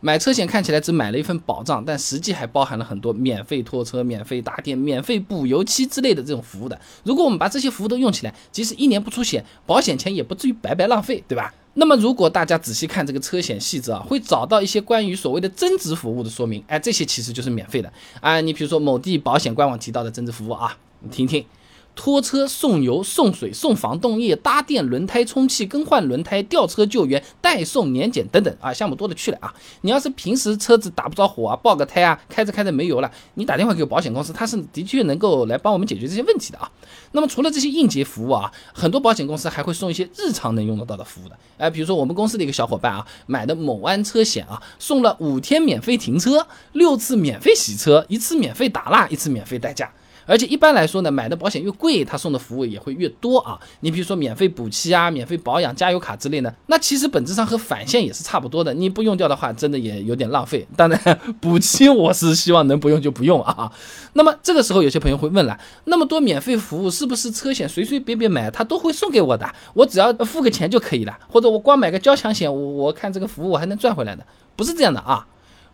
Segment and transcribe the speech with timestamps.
[0.00, 6.80] 买车险看起来只买了一份保障，但实际还包含了很多免费拖车、免费打电、免费补油漆之类的这种服务的。
[7.02, 11.52] 如果我们把这些服务都用起来，即使一年不出险，保险钱也不至于白白浪费，对吧？
[11.74, 16.62] 那么如果大家仔细看这个车险细则啊，会找到一些关于所谓的增值服务的说明。
[16.66, 18.40] 哎，这些其实就是免费的啊。
[18.40, 21.44] 你比如说某地保险官网提到的增值服务啊，你听听。
[21.98, 29.52] 拖车送油、送水、送防冻液、搭电、轮胎充气、更换轮胎、吊车救援、代送年检等等啊，项目多了去了啊！
[29.80, 36.70] 你要是平时车子打不着火啊、爆个胎啊、开着开着没油了，你打电话给保险公司，他是的确能够来帮我们解决这些问题的啊。
[37.10, 41.36] 那么除了这些应急服务啊，很多保险公司还会送一些日常能用得到的服务的。
[41.56, 49.92] 哎，比如说我们公司的一个小伙伴啊，买的某安车险啊，送了五天免费停车、六次免费洗车、一次免费打蜡、一次免费代驾。
[50.28, 53.58] 而且一般来说呢，买的保险越贵，他送的服务也会越多啊。
[53.80, 58.74] 你比如说免费补漆啊、免费保养、加油卡之类的，那其实本质上和返现也是差不多的。
[58.74, 60.68] 你不用掉的话，真的也有点浪费。
[60.76, 63.72] 当然，补漆我是希望能不用就不用啊。
[64.12, 69.50] 那么这个时候，有些朋友会问了，那么多免费服务，是不是车险随随便便买他都会送给我的？
[69.72, 74.26] 我只要付个钱就可以了，或者我光买个交强险，我我看这个服务我还能赚回来的？
[74.54, 75.26] 不是这样的啊。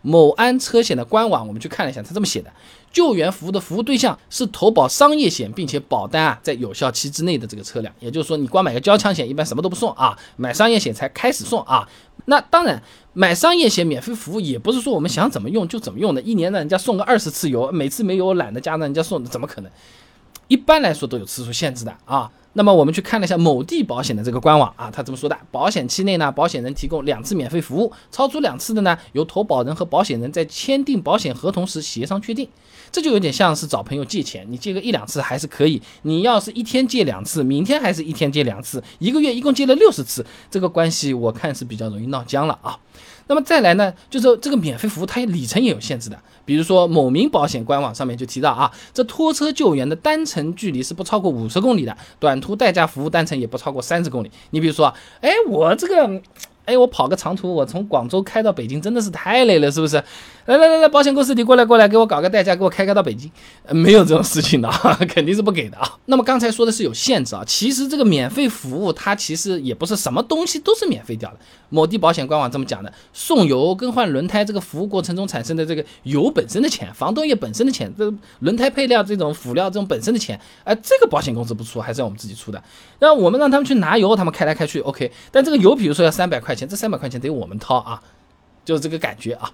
[0.05, 2.53] 某安车险的官网，我们去看了一下，他这么写的：
[2.93, 7.91] 救援服务的服务对象是投保商业险，并且保单啊在有效期之内的这个车辆。
[7.99, 11.89] 也就是说，你光买个交强险，一般什么都不送啊，买商业险才开始送啊。
[12.25, 12.79] 那当然，
[13.13, 19.71] 买商业险免费服务也不是说我们想怎么用就怎么用的，一年让人家送个二十次油，每次没油懒得加，让人家送，怎么可能？
[20.47, 22.31] 一般来说都有次数限制的啊。
[22.57, 32.47] 那么我们去看了一下某地保险的这个官网啊，他这么说的：保险期内呢，保险人提供两次免费服务，超出两次的呢，由投保人和保险人在签订保险合同时协商确定。
[32.93, 42.79] 这就有点像是找朋友借钱，你借个一两次还是可以，你要是一天借两次，明天还是一天借两次，一个月一共借了六十次，这个关系我看是比较容易闹僵了啊。
[43.27, 54.31] 那么再来呢，就是这个免费服务它里程也有限制的，比如说某名保险官网上面就提到啊，这拖车救援的单程距离是不超过五十公里的，短途代驾服务单程也不超过三十公里。
[54.51, 56.21] 你比如说，哎，我这个。
[56.65, 60.03] 哎，我跑个长途，我从广州开到北京真的是太累了，是不是？
[60.45, 63.31] 来来来来，保险公司你过来过来，给我搞个代驾，给我开开到北京。
[63.71, 64.69] 没有这种事情的，
[65.09, 65.97] 肯定是不给的啊。
[66.05, 71.37] 那么刚才说的是有限制啊，其实这个免费服务它其实也不是什么东西都是免费掉的。
[71.69, 82.63] 某地保险官网这么讲的，送油、更换轮胎这个服务过程中产生的这个油本身的钱、防冻液本身的钱、这轮胎配料这种辅料这种本身的钱，哎，这个保险公司不出，还是要我们自己出的。
[82.99, 85.11] 那我们让他们去拿油，他们开来开去，OK。
[85.31, 86.55] 但这个油比如说要三百块。
[86.55, 88.01] 钱这三百块钱得我们掏啊，
[88.63, 89.51] 就是这个感觉啊。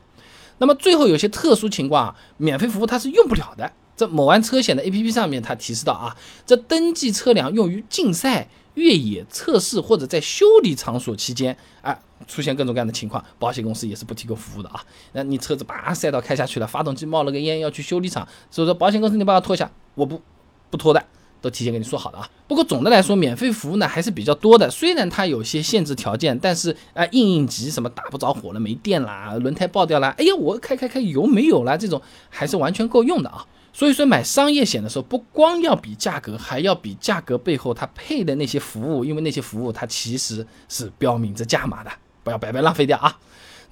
[0.61, 3.73] 那么最后有些特殊情况啊，免费服务它是用不了的。
[3.97, 14.85] 这某安车险的 APP 上面它提示到啊，这登记车辆用于竞赛、越野测试或者在修理场所期间啊，出现各种各样的情况，保险公司也是不提供服务的啊。
[15.13, 20.21] 那你车子把赛道开下去了，发动机冒了个烟要去修理厂，所以说保险公司你把它拖下，我不
[20.69, 21.03] 不拖的。
[21.41, 22.29] 都提前跟你说好的啊。
[22.47, 24.69] 不过总的来说，免费服务呢还是比较多的。
[24.69, 33.45] 虽然它有些限制条件，但是啊，应应急什么打不着火了、没电啦、轮胎爆掉了，哎呀，我开开开油没有了，这种还是完全够用的啊。
[33.73, 41.89] 所以说买商业险的时候，不光要比价格，还要比价格背后它配的那些服务，因为那些服务它其实是标明着价码的，
[42.23, 43.17] 不要白白浪费掉啊。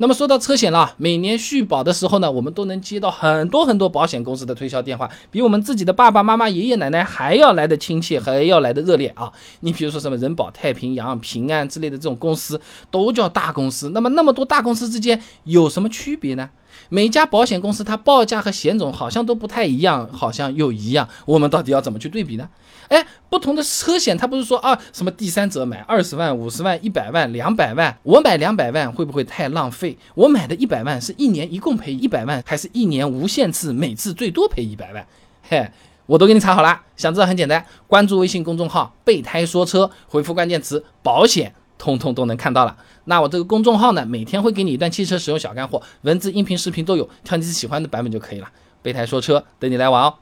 [0.02, 9.30] 那么说到车险了，每年续保的时候呢，我们都能接到很多很多保险公司的推销电话，比我们自己的爸爸妈妈、爷爷奶奶还要来的亲切，还要来的热烈啊！
[9.60, 13.90] 你比如说什么人保、太平洋、平安之类的这种公司，都叫大公司。
[13.90, 16.50] 那么那么多大公司之间有什么区别呢？
[16.90, 22.50] 每家保险公司它报价和险种好像都不太一样，好像又一样，我们到底要怎么去对比呢？
[22.88, 29.96] 哎，不同的车险，它不是说啊什么第三者买二十万、五十万、一百万、两百万，我买两百万会不会太浪费？
[30.16, 35.06] 我买的一百万是一年一共赔一百万，还是一年无限次，每次最多赔一百万？
[35.48, 35.70] 嘿，
[36.08, 42.78] 我都给你查好了，想知道很简单，关注微信公众号“备胎说车”，回复关键词“保险”，通通都能看到了。
[43.06, 48.48] 那我这个公众号呢，每天会给你一段汽车使用小干货，文字、音频、视频都有，挑你喜欢的版本就可以了。
[48.84, 50.14] 备胎说车，等你来玩哦。